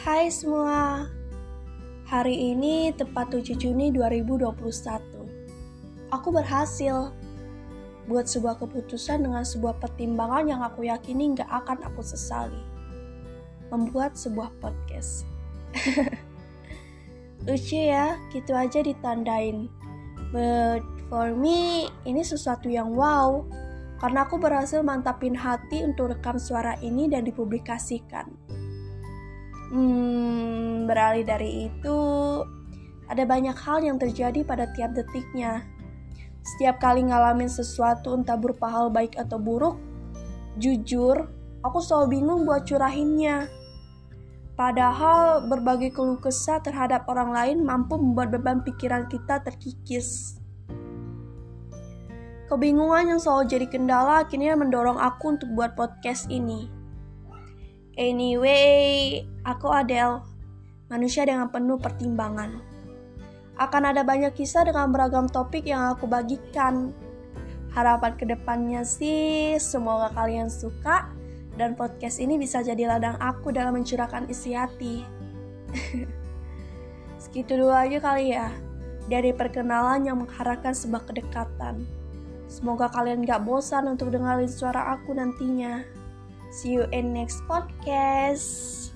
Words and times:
Hai 0.00 0.32
semua. 0.32 1.04
Hari 2.08 2.32
ini 2.32 2.88
tepat 2.96 3.36
7 3.36 3.52
Juni 3.52 3.92
2021. 3.92 4.48
Aku 6.08 6.32
berhasil 6.32 7.12
buat 8.08 8.24
sebuah 8.24 8.56
keputusan 8.64 9.28
dengan 9.28 9.44
sebuah 9.44 9.76
pertimbangan 9.76 10.48
yang 10.48 10.64
aku 10.64 10.88
yakini 10.88 11.36
nggak 11.36 11.52
akan 11.52 11.84
aku 11.84 12.00
sesali. 12.00 12.64
Membuat 13.68 14.16
sebuah 14.16 14.48
podcast. 14.64 15.28
Lucu 17.44 17.76
ya, 17.76 18.16
gitu 18.32 18.56
aja 18.56 18.80
ditandain. 18.80 19.68
But 20.32 20.80
for 21.12 21.36
me, 21.36 21.92
ini 22.08 22.24
sesuatu 22.24 22.72
yang 22.72 22.96
wow. 22.96 23.44
Karena 24.00 24.24
aku 24.24 24.40
berhasil 24.40 24.80
mantapin 24.80 25.36
hati 25.36 25.84
untuk 25.84 26.16
rekam 26.16 26.40
suara 26.40 26.80
ini 26.80 27.04
dan 27.04 27.28
dipublikasikan. 27.28 28.49
Hmm, 29.70 30.90
beralih 30.90 31.22
dari 31.22 31.70
itu, 31.70 31.98
ada 33.06 33.22
banyak 33.22 33.54
hal 33.54 33.86
yang 33.86 34.02
terjadi 34.02 34.42
pada 34.42 34.66
tiap 34.74 34.98
detiknya. 34.98 35.62
Setiap 36.42 36.82
kali 36.82 37.06
ngalamin 37.06 37.46
sesuatu 37.46 38.18
entah 38.18 38.34
berupa 38.34 38.66
hal 38.66 38.90
baik 38.90 39.14
atau 39.14 39.38
buruk, 39.38 39.78
jujur, 40.58 41.30
aku 41.62 41.78
selalu 41.78 42.18
bingung 42.18 42.42
buat 42.42 42.66
curahinnya. 42.66 43.46
Padahal 44.58 45.46
berbagai 45.46 45.94
keluh 45.94 46.18
kesah 46.18 46.58
terhadap 46.60 47.06
orang 47.06 47.30
lain 47.30 47.58
mampu 47.62 47.94
membuat 47.94 48.34
beban 48.34 48.66
pikiran 48.66 49.06
kita 49.06 49.40
terkikis. 49.46 50.36
Kebingungan 52.50 53.14
yang 53.14 53.20
selalu 53.22 53.46
jadi 53.46 53.66
kendala 53.70 54.26
akhirnya 54.26 54.58
mendorong 54.58 54.98
aku 54.98 55.38
untuk 55.38 55.54
buat 55.54 55.78
podcast 55.78 56.26
ini. 56.26 56.79
Anyway, 58.00 59.28
aku 59.44 59.68
Adele, 59.68 60.24
manusia 60.88 61.28
dengan 61.28 61.52
penuh 61.52 61.76
pertimbangan. 61.76 62.56
Akan 63.60 63.84
ada 63.84 64.00
banyak 64.00 64.32
kisah 64.32 64.64
dengan 64.64 64.88
beragam 64.88 65.28
topik 65.28 65.68
yang 65.68 65.92
aku 65.92 66.08
bagikan. 66.08 66.96
Harapan 67.76 68.16
ke 68.16 68.24
depannya 68.24 68.88
sih, 68.88 69.60
semoga 69.60 70.08
kalian 70.16 70.48
suka 70.48 71.12
dan 71.60 71.76
podcast 71.76 72.24
ini 72.24 72.40
bisa 72.40 72.64
jadi 72.64 72.88
ladang 72.88 73.20
aku 73.20 73.52
dalam 73.52 73.76
mencurahkan 73.76 74.32
isi 74.32 74.56
hati. 74.56 75.04
Segitu 77.20 77.60
dulu 77.60 77.76
aja 77.76 78.00
kali 78.00 78.32
ya, 78.32 78.48
dari 79.12 79.36
perkenalan 79.36 80.08
yang 80.08 80.24
mengharapkan 80.24 80.72
sebuah 80.72 81.04
kedekatan. 81.04 81.84
Semoga 82.48 82.88
kalian 82.88 83.28
gak 83.28 83.44
bosan 83.44 83.92
untuk 83.92 84.08
dengerin 84.08 84.48
suara 84.48 84.96
aku 84.96 85.12
nantinya. 85.12 85.99
See 86.50 86.70
you 86.70 86.86
in 86.92 87.14
next 87.14 87.46
podcast. 87.46 88.89